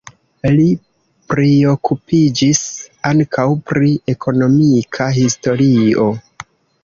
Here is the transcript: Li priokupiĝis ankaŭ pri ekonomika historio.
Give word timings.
Li 0.51 0.63
priokupiĝis 1.33 2.61
ankaŭ 3.11 3.45
pri 3.71 3.93
ekonomika 4.15 5.11
historio. 5.21 6.09